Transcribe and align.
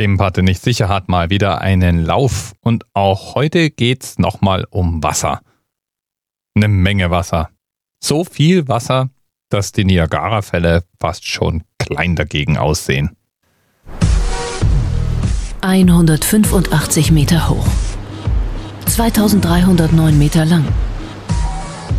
Themenpate 0.00 0.42
nicht 0.42 0.62
sicher 0.62 0.88
hat 0.88 1.10
mal 1.10 1.28
wieder 1.28 1.60
einen 1.60 2.02
Lauf 2.02 2.54
und 2.62 2.86
auch 2.94 3.34
heute 3.34 3.68
geht's 3.68 4.18
nochmal 4.18 4.66
um 4.70 5.02
Wasser. 5.02 5.42
Eine 6.54 6.68
Menge 6.68 7.10
Wasser. 7.10 7.50
So 8.02 8.24
viel 8.24 8.66
Wasser, 8.66 9.10
dass 9.50 9.72
die 9.72 9.84
Niagara-Fälle 9.84 10.84
fast 10.98 11.28
schon 11.28 11.64
klein 11.78 12.16
dagegen 12.16 12.56
aussehen. 12.56 13.14
185 15.60 17.12
Meter 17.12 17.50
hoch. 17.50 17.66
2309 18.86 20.18
Meter 20.18 20.46
lang. 20.46 20.66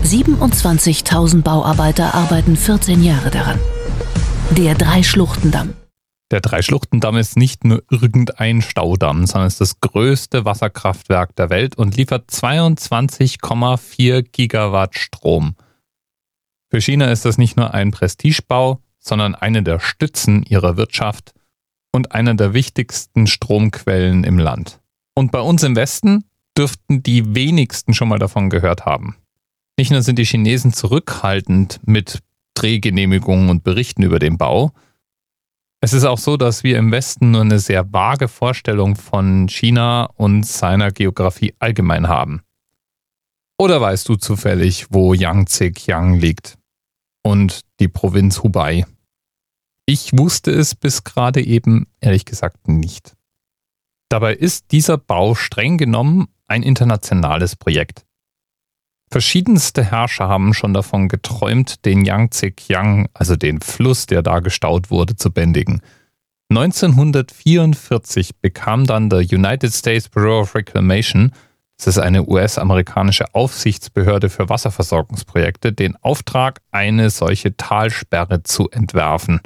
27.000 0.04 1.44
Bauarbeiter 1.44 2.16
arbeiten 2.16 2.58
14 2.58 3.04
Jahre 3.04 3.30
daran. 3.30 3.60
Der 4.58 4.74
Dreischluchtendamm. 4.74 5.76
Der 6.32 6.40
Dreischluchtendamm 6.40 7.18
ist 7.18 7.36
nicht 7.36 7.66
nur 7.66 7.84
irgendein 7.90 8.62
Staudamm, 8.62 9.26
sondern 9.28 9.48
ist 9.48 9.60
das 9.60 9.82
größte 9.82 10.46
Wasserkraftwerk 10.46 11.36
der 11.36 11.50
Welt 11.50 11.78
und 11.78 11.98
liefert 11.98 12.30
22,4 12.32 14.22
Gigawatt 14.32 14.96
Strom. 14.98 15.56
Für 16.70 16.80
China 16.80 17.12
ist 17.12 17.26
das 17.26 17.38
nicht 17.38 17.58
nur 17.58 17.74
ein 17.74 17.92
Prestigebau, 17.92 18.80
sondern 18.98 19.36
eine 19.36 19.62
der 19.62 19.80
Stützen 19.80 20.44
ihrer 20.44 20.78
Wirtschaft 20.78 21.34
und 21.92 22.14
einer 22.14 22.34
der 22.34 22.54
wichtigsten 22.54 23.28
Stromquellen 23.28 24.24
im 24.24 24.40
Land. 24.40 24.80
Und 25.14 25.34
bei 25.34 25.42
uns 25.42 25.64
im 25.64 25.76
Westen 25.76 26.24
dürften 26.58 27.04
die 27.04 27.36
wenigsten 27.36 27.94
schon 27.94 28.08
mal 28.08 28.20
davon 28.20 28.50
gehört 28.50 28.86
haben. 28.86 29.18
Nicht 29.78 29.92
nur 29.92 30.02
sind 30.02 30.18
die 30.18 30.26
Chinesen 30.26 30.72
zurückhaltend 30.72 31.82
mit 31.84 32.20
Drehgenehmigungen 32.54 33.50
und 33.50 33.66
Berichten 33.66 34.04
über 34.04 34.20
den 34.20 34.38
Bau, 34.38 34.72
es 35.84 35.94
ist 35.94 36.06
auch 36.06 36.20
so, 36.20 36.38
dass 36.38 36.64
wir 36.64 36.78
im 36.78 36.92
Westen 36.92 37.32
nur 37.32 37.42
eine 37.42 37.60
sehr 37.60 37.92
vage 37.92 38.28
Vorstellung 38.28 38.96
von 38.96 39.50
China 39.50 40.06
und 40.16 40.46
seiner 40.46 40.92
Geografie 40.92 41.56
allgemein 41.58 42.08
haben. 42.08 42.44
Oder 43.58 43.82
weißt 43.82 44.08
du 44.08 44.16
zufällig, 44.16 44.88
wo 44.92 45.14
Yangtze-Kiang 45.14 46.14
liegt? 46.14 46.58
Und 47.24 47.62
die 47.80 47.88
Provinz 47.88 48.44
Hubei? 48.44 48.86
Ich 49.88 50.18
wusste 50.18 50.52
es 50.52 50.76
bis 50.76 51.04
gerade 51.04 51.44
eben 51.44 51.88
ehrlich 52.00 52.26
gesagt 52.26 52.68
nicht. 52.68 53.16
Dabei 54.10 54.36
ist 54.36 54.72
dieser 54.72 54.98
Bau 54.98 55.36
streng 55.36 55.78
genommen 55.78 56.28
ein 56.48 56.64
internationales 56.64 57.56
Projekt. 57.56 58.06
Verschiedenste 59.12 59.84
Herrscher 59.84 60.30
haben 60.30 60.54
schon 60.54 60.74
davon 60.74 61.10
geträumt, 61.10 61.84
den 61.84 62.06
Yangtze-Kiang, 62.06 63.10
also 63.14 63.36
den 63.36 63.60
Fluss, 63.60 64.06
der 64.06 64.22
da 64.22 64.40
gestaut 64.40 64.90
wurde, 64.90 65.18
zu 65.18 65.32
bändigen. 65.32 65.82
1944 66.50 68.38
bekam 68.40 68.86
dann 68.86 69.10
der 69.10 69.20
United 69.20 69.74
States 69.74 70.08
Bureau 70.08 70.42
of 70.42 70.56
Reclamation, 70.56 71.34
das 71.78 71.88
ist 71.88 71.98
eine 71.98 72.28
US-amerikanische 72.28 73.34
Aufsichtsbehörde 73.34 74.30
für 74.30 74.50
Wasserversorgungsprojekte, 74.50 75.74
den 75.74 75.96
Auftrag, 75.98 76.62
eine 76.70 77.10
solche 77.10 77.58
Talsperre 77.58 78.44
zu 78.44 78.70
entwerfen. 78.70 79.42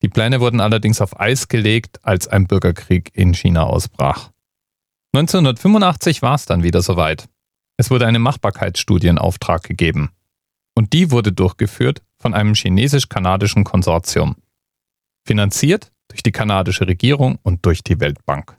Die 0.00 0.08
Pläne 0.08 0.40
wurden 0.40 0.60
allerdings 0.60 1.00
auf 1.00 1.20
Eis 1.20 1.48
gelegt, 1.48 2.00
als 2.04 2.26
ein 2.26 2.46
Bürgerkrieg 2.46 3.10
in 3.12 3.34
China 3.34 3.64
ausbrach. 3.64 4.30
1985 5.14 6.22
war 6.22 6.34
es 6.36 6.46
dann 6.46 6.62
wieder 6.62 6.80
soweit. 6.80 7.28
Es 7.82 7.90
wurde 7.90 8.06
eine 8.06 8.20
Machbarkeitsstudie 8.20 9.08
in 9.08 9.18
Auftrag 9.18 9.64
gegeben. 9.64 10.10
Und 10.76 10.92
die 10.92 11.10
wurde 11.10 11.32
durchgeführt 11.32 12.00
von 12.16 12.32
einem 12.32 12.54
chinesisch-kanadischen 12.54 13.64
Konsortium. 13.64 14.36
Finanziert 15.26 15.90
durch 16.06 16.22
die 16.22 16.30
kanadische 16.30 16.86
Regierung 16.86 17.40
und 17.42 17.66
durch 17.66 17.82
die 17.82 17.98
Weltbank. 17.98 18.56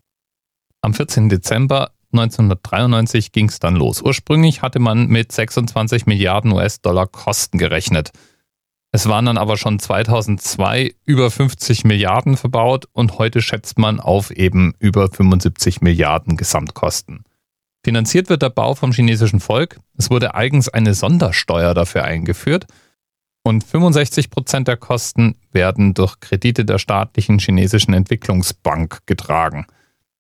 Am 0.82 0.94
14. 0.94 1.30
Dezember 1.30 1.92
1993 2.12 3.32
ging 3.32 3.48
es 3.48 3.60
dann 3.60 3.78
los. 3.78 4.02
Ursprünglich 4.02 4.62
hatte 4.62 4.80
man 4.80 5.08
mit 5.08 5.32
26 5.32 6.06
Milliarden 6.06 6.52
US-Dollar 6.52 7.08
Kosten 7.08 7.58
gerechnet. 7.58 8.12
Es 8.92 9.08
waren 9.08 9.26
dann 9.26 9.38
aber 9.38 9.56
schon 9.56 9.80
2002 9.80 10.96
über 11.06 11.32
50 11.32 11.86
Milliarden 11.86 12.36
verbaut 12.36 12.90
und 12.92 13.20
heute 13.20 13.42
schätzt 13.42 13.80
man 13.80 14.02
auf 14.02 14.32
eben 14.32 14.74
über 14.80 15.08
75 15.10 15.80
Milliarden 15.80 16.36
Gesamtkosten. 16.36 17.24
Finanziert 17.84 18.30
wird 18.30 18.42
der 18.42 18.50
Bau 18.50 18.76
vom 18.76 18.94
chinesischen 18.94 19.42
Volk. 19.42 19.80
Es 19.98 20.10
wurde 20.10 20.36
eigens 20.36 20.70
eine 20.70 20.94
Sondersteuer 20.94 21.74
dafür 21.74 22.06
eingeführt. 22.06 22.66
Und 23.44 23.66
65 23.66 24.30
Prozent 24.30 24.70
der 24.70 24.78
Kosten 24.78 25.36
werden 25.52 25.94
durch 25.94 26.22
Kredite 26.22 26.64
der 26.64 26.80
staatlichen 26.80 27.40
chinesischen 27.40 27.94
Entwicklungsbank 27.94 29.00
getragen. 29.06 29.66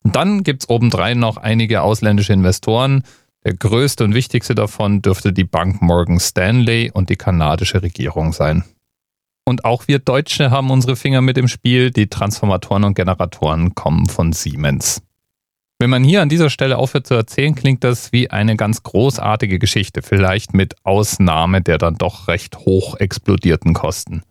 Und 0.03 0.17
dann 0.17 0.43
gibt 0.43 0.63
es 0.63 0.69
obendrein 0.69 1.19
noch 1.19 1.37
einige 1.37 1.83
ausländische 1.83 2.33
Investoren. 2.33 3.03
Der 3.45 3.53
größte 3.53 4.03
und 4.03 4.13
wichtigste 4.13 4.55
davon 4.55 5.01
dürfte 5.01 5.31
die 5.31 5.45
Bank 5.45 5.81
Morgan 5.81 6.19
Stanley 6.19 6.91
und 6.93 7.09
die 7.09 7.15
kanadische 7.15 7.81
Regierung 7.81 8.33
sein. 8.33 8.65
Und 9.45 9.63
auch 9.63 9.87
wir 9.87 9.99
Deutsche 9.99 10.51
haben 10.51 10.69
unsere 10.69 10.97
Finger 10.97 11.21
mit 11.21 11.37
im 11.37 11.47
Spiel. 11.47 11.91
Die 11.91 12.07
Transformatoren 12.07 12.83
und 12.83 12.93
Generatoren 12.95 13.73
kommen 13.73 14.07
von 14.07 14.33
Siemens. 14.33 15.01
Wenn 15.83 15.89
man 15.89 16.05
hier 16.05 16.21
an 16.21 16.29
dieser 16.29 16.49
Stelle 16.49 16.77
aufhört 16.77 17.07
zu 17.07 17.13
erzählen, 17.13 17.55
klingt 17.55 17.83
das 17.83 18.13
wie 18.13 18.31
eine 18.31 18.55
ganz 18.55 18.83
großartige 18.83 19.59
Geschichte, 19.59 20.01
vielleicht 20.01 20.53
mit 20.53 20.75
Ausnahme 20.85 21.61
der 21.61 21.77
dann 21.77 21.95
doch 21.95 22.29
recht 22.29 22.59
hoch 22.59 22.95
explodierten 23.01 23.73
Kosten. 23.73 24.23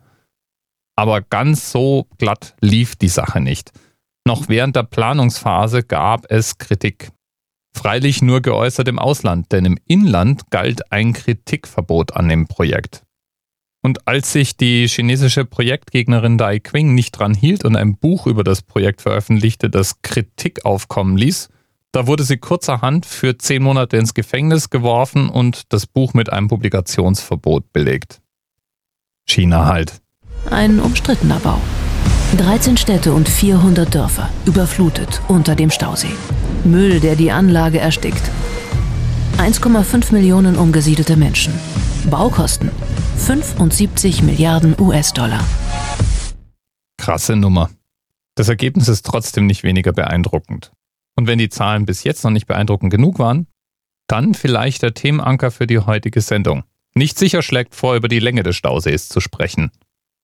Aber 0.95 1.21
ganz 1.21 1.71
so 1.71 2.07
glatt 2.17 2.55
lief 2.59 2.95
die 2.95 3.07
Sache 3.07 3.39
nicht. 3.39 3.71
Noch 4.25 4.49
während 4.49 4.75
der 4.75 4.81
Planungsphase 4.81 5.83
gab 5.83 6.25
es 6.31 6.57
Kritik. 6.57 7.11
Freilich 7.77 8.23
nur 8.23 8.41
geäußert 8.41 8.87
im 8.87 8.97
Ausland, 8.97 9.51
denn 9.51 9.65
im 9.65 9.77
Inland 9.85 10.49
galt 10.49 10.91
ein 10.91 11.13
Kritikverbot 11.13 12.15
an 12.15 12.29
dem 12.29 12.47
Projekt. 12.47 13.03
Und 13.85 14.07
als 14.07 14.31
sich 14.31 14.55
die 14.55 14.87
chinesische 14.87 15.43
Projektgegnerin 15.43 16.37
Dai 16.37 16.59
Qing 16.59 16.95
nicht 16.95 17.11
dran 17.11 17.33
hielt 17.33 17.65
und 17.65 17.75
ein 17.75 17.97
Buch 17.97 18.27
über 18.27 18.45
das 18.45 18.61
Projekt 18.61 19.01
veröffentlichte, 19.01 19.69
das 19.69 20.01
Kritik 20.01 20.65
aufkommen 20.65 21.17
ließ, 21.17 21.49
da 21.91 22.07
wurde 22.07 22.23
sie 22.23 22.37
kurzerhand 22.37 23.05
für 23.05 23.37
zehn 23.37 23.61
Monate 23.61 23.97
ins 23.97 24.13
Gefängnis 24.13 24.69
geworfen 24.69 25.29
und 25.29 25.73
das 25.73 25.85
Buch 25.85 26.13
mit 26.13 26.31
einem 26.31 26.47
Publikationsverbot 26.47 27.73
belegt. 27.73 28.21
China 29.27 29.65
halt. 29.65 30.01
Ein 30.49 30.79
umstrittener 30.79 31.39
Bau. 31.39 31.59
13 32.37 32.77
Städte 32.77 33.13
und 33.13 33.27
400 33.27 33.93
Dörfer, 33.93 34.29
überflutet 34.45 35.21
unter 35.27 35.55
dem 35.55 35.69
Stausee. 35.69 36.15
Müll, 36.63 37.01
der 37.01 37.15
die 37.15 37.31
Anlage 37.31 37.79
erstickt. 37.79 38.23
1,5 39.37 40.13
Millionen 40.13 40.55
umgesiedelte 40.55 41.17
Menschen. 41.17 41.53
Baukosten 42.09 42.71
75 43.17 44.23
Milliarden 44.23 44.75
US-Dollar. 44.79 45.43
Krasse 46.97 47.35
Nummer. 47.35 47.69
Das 48.35 48.49
Ergebnis 48.49 48.87
ist 48.87 49.05
trotzdem 49.05 49.45
nicht 49.45 49.63
weniger 49.63 49.93
beeindruckend. 49.93 50.71
Und 51.15 51.27
wenn 51.27 51.39
die 51.39 51.49
Zahlen 51.49 51.85
bis 51.85 52.03
jetzt 52.03 52.23
noch 52.23 52.31
nicht 52.31 52.47
beeindruckend 52.47 52.91
genug 52.91 53.19
waren, 53.19 53.47
dann 54.07 54.33
vielleicht 54.33 54.81
der 54.81 54.93
Themenanker 54.93 55.51
für 55.51 55.67
die 55.67 55.79
heutige 55.79 56.21
Sendung. 56.21 56.63
Nicht 56.95 57.17
sicher 57.17 57.41
schlägt 57.41 57.75
vor, 57.75 57.95
über 57.95 58.07
die 58.07 58.19
Länge 58.19 58.43
des 58.43 58.55
Stausees 58.55 59.09
zu 59.09 59.19
sprechen. 59.19 59.71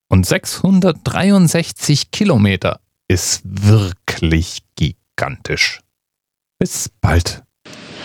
Und 0.10 0.26
663 0.26 2.12
Kilometer 2.12 2.82
ist 3.08 3.42
wirklich 3.46 4.64
gigantisch. 4.76 5.82
Bis 6.58 6.90
bald. 7.02 7.44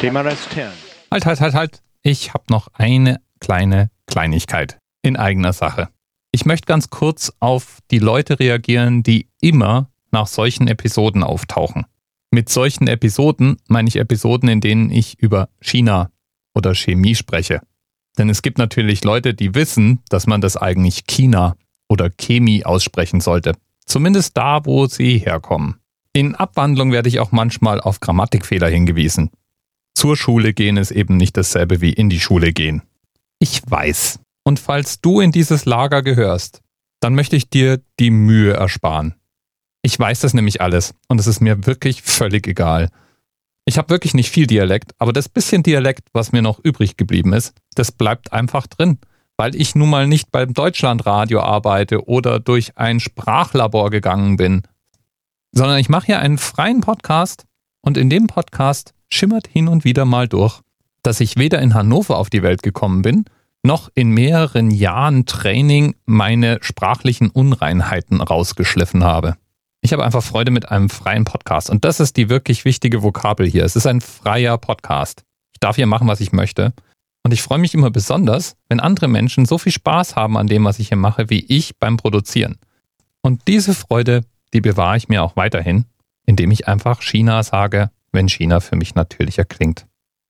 Thema 0.01 0.21
Rest 0.21 0.51
10. 0.53 0.69
Halt, 1.11 1.27
halt, 1.27 1.41
halt, 1.41 1.55
halt. 1.55 1.83
Ich 2.03 2.35
habe 2.35 2.45
noch 2.51 2.69
eine 2.75 3.21
kleine 3.45 3.91
Kleinigkeit 4.07 4.79
in 5.03 5.19
eigener 5.19 5.53
Sache. 5.53 5.91
Ich 6.33 6.47
möchte 6.47 6.65
ganz 6.65 6.89
kurz 6.89 7.31
auf 7.41 7.81
die 7.91 7.99
Leute 7.99 8.41
reagieren, 8.41 9.03
die 9.03 9.29
immer 9.43 9.91
nach 10.13 10.27
solchen 10.27 10.67
Episoden 10.67 11.23
auftauchen. 11.23 11.85
Mit 12.31 12.49
solchen 12.49 12.89
Episoden 12.89 13.59
meine 13.69 13.89
ich 13.89 13.97
Episoden, 13.97 14.49
in 14.49 14.63
denen 14.63 14.91
ich 14.91 15.19
über 15.21 15.51
China 15.61 16.11
oder 16.55 16.75
Chemie 16.75 17.15
spreche. 17.15 17.61
Denn 18.17 18.31
es 18.31 18.41
gibt 18.41 18.57
natürlich 18.57 19.05
Leute, 19.05 19.35
die 19.35 19.55
wissen, 19.55 20.01
dass 20.09 20.27
man 20.27 20.41
das 20.41 20.57
eigentlich 20.57 21.07
China 21.07 21.55
oder 21.87 22.09
Chemie 22.09 22.65
aussprechen 22.65 23.21
sollte. 23.21 23.53
Zumindest 23.85 24.39
da, 24.39 24.65
wo 24.65 24.87
sie 24.87 25.19
herkommen. 25.19 25.81
In 26.15 26.35
Abwandlung 26.35 26.93
werde 26.93 27.11
ich 27.11 27.21
auch 27.21 27.31
manchmal 27.31 27.79
auf 27.79 28.01
Grammatikfehler 28.01 28.69
hingewiesen. 28.69 29.31
Zur 29.95 30.17
Schule 30.17 30.55
gehen 30.55 30.79
ist 30.79 30.93
eben 30.93 31.19
nicht 31.19 31.37
dasselbe 31.37 31.83
wie 31.83 31.93
in 31.93 32.09
die 32.09 32.21
Schule 32.21 32.55
gehen. 32.55 32.83
Ich 33.45 33.61
weiß. 33.67 34.21
Und 34.45 34.59
falls 34.59 35.03
du 35.03 35.21
in 35.21 35.31
dieses 35.31 35.67
Lager 35.67 36.01
gehörst, 36.01 36.63
dann 37.01 37.15
möchte 37.15 37.37
ich 37.37 37.51
dir 37.51 37.79
die 38.01 38.11
Mühe 38.11 38.55
ersparen. 38.55 39.17
Ich 39.83 39.99
weiß 39.99 40.21
das 40.21 40.33
nämlich 40.33 40.63
alles 40.63 40.95
und 41.09 41.21
es 41.21 41.27
ist 41.27 41.43
mir 41.43 41.67
wirklich 41.67 42.01
völlig 42.01 42.47
egal. 42.47 42.89
Ich 43.67 43.77
habe 43.77 43.91
wirklich 43.91 44.15
nicht 44.15 44.31
viel 44.31 44.47
Dialekt, 44.47 44.93
aber 44.99 45.13
das 45.13 45.29
bisschen 45.29 45.63
Dialekt, 45.63 46.09
was 46.15 46.33
mir 46.33 46.41
noch 46.41 46.59
übrig 46.59 46.97
geblieben 46.97 47.35
ist, 47.35 47.53
das 47.75 47.93
bleibt 47.93 48.33
einfach 48.33 48.67
drin, 48.67 48.97
weil 49.37 49.55
ich 49.55 49.75
nun 49.75 49.91
mal 49.91 50.07
nicht 50.07 50.33
beim 50.33 50.55
Deutschlandradio 50.55 51.43
arbeite 51.43 52.09
oder 52.09 52.41
durch 52.41 52.79
ein 52.79 52.99
Sprachlabor 52.99 53.91
gegangen 53.91 54.39
bin. 54.39 54.63
sondern 55.53 55.79
ich 55.79 55.91
mache 55.91 56.07
hier 56.07 56.19
einen 56.19 56.39
freien 56.39 56.81
Podcast 56.81 57.45
und 57.83 57.99
in 57.99 58.09
dem 58.09 58.27
Podcast 58.27 58.95
schimmert 59.13 59.49
hin 59.49 59.69
und 59.69 59.85
wieder 59.85 60.07
mal 60.07 60.29
durch, 60.29 60.63
dass 61.03 61.21
ich 61.21 61.37
weder 61.37 61.61
in 61.61 61.75
Hannover 61.75 62.17
auf 62.17 62.31
die 62.31 62.43
Welt 62.43 62.63
gekommen 62.63 63.03
bin, 63.03 63.27
noch 63.65 63.91
in 63.95 64.11
mehreren 64.11 64.71
Jahren 64.71 65.27
Training 65.27 65.95
meine 66.05 66.59
sprachlichen 66.61 67.31
Unreinheiten 67.31 68.21
rausgeschliffen 68.21 69.03
habe. 69.03 69.37
Ich 69.81 69.93
habe 69.93 70.05
einfach 70.05 70.23
Freude 70.23 70.51
mit 70.51 70.71
einem 70.71 70.91
freien 70.91 71.25
Podcast 71.25 71.71
und 71.71 71.85
das 71.85 71.99
ist 71.99 72.17
die 72.17 72.29
wirklich 72.29 72.65
wichtige 72.65 73.03
Vokabel 73.03 73.47
hier. 73.47 73.65
Es 73.65 73.75
ist 73.75 73.87
ein 73.87 74.01
freier 74.01 74.59
Podcast. 74.59 75.25
Ich 75.53 75.61
darf 75.61 75.77
hier 75.77 75.87
machen, 75.87 76.09
was 76.09 76.21
ich 76.21 76.33
möchte. 76.33 76.73
Und 77.23 77.33
ich 77.33 77.43
freue 77.43 77.59
mich 77.59 77.73
immer 77.73 77.91
besonders, 77.91 78.57
wenn 78.69 78.81
andere 78.81 79.09
Menschen 79.09 79.47
so 79.47 79.57
viel 79.57 79.73
Spaß 79.73 80.15
haben 80.15 80.37
an 80.37 80.47
dem, 80.47 80.65
was 80.65 80.79
ich 80.79 80.89
hier 80.89 80.99
mache, 80.99 81.31
wie 81.31 81.45
ich 81.49 81.79
beim 81.79 81.97
Produzieren. 81.97 82.59
Und 83.23 83.49
diese 83.49 83.73
Freude, 83.73 84.25
die 84.53 84.61
bewahre 84.61 84.99
ich 84.99 85.09
mir 85.09 85.23
auch 85.23 85.37
weiterhin, 85.37 85.87
indem 86.27 86.51
ich 86.51 86.69
einfach 86.69 87.01
China 87.01 87.43
sage, 87.43 87.91
wenn 88.13 88.29
China 88.29 88.61
für 88.61 88.77
mich 88.77 88.95
natürlicher 88.95 89.47
klingt. 89.47 89.87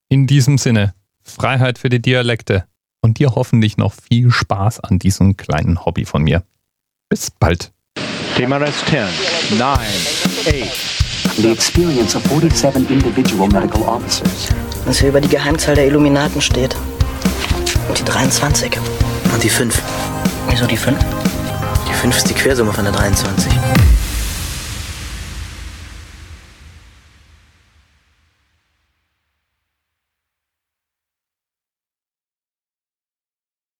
In 0.07 0.25
diesem 0.25 0.57
Sinne, 0.57 0.93
Freiheit 1.21 1.77
für 1.77 1.89
die 1.89 2.01
Dialekte 2.01 2.65
und 3.05 3.19
dir 3.19 3.35
hoffentlich 3.35 3.77
noch 3.77 3.93
viel 3.93 4.31
Spaß 4.31 4.81
an 4.81 4.99
diesem 4.99 5.37
kleinen 5.37 5.85
Hobby 5.85 6.03
von 6.05 6.23
mir. 6.23 6.43
Bis 7.07 7.31
bald. 7.31 7.71
TMRS 8.35 8.83
10, 8.89 9.57
9, 9.57 9.77
8. 9.77 11.37
The 11.37 11.51
experience 11.51 12.15
of 12.15 12.23
47 12.23 12.89
individual 12.89 13.47
medical 13.47 13.83
officers. 13.83 14.49
Was 14.85 14.99
hier 14.99 15.09
über 15.09 15.21
die 15.21 15.29
Geheimzahl 15.29 15.75
der 15.75 15.85
Illuminaten 15.87 16.41
steht. 16.41 16.75
Und 17.87 17.99
die 17.99 18.03
23. 18.03 18.77
Und 19.33 19.43
die 19.43 19.49
5. 19.49 19.81
Wieso 20.49 20.65
die 20.65 20.77
5? 20.77 20.97
Die 21.87 21.93
5 21.93 22.17
ist 22.17 22.29
die 22.29 22.33
Quersumme 22.33 22.73
von 22.73 22.85
der 22.85 22.93
23. 22.93 23.53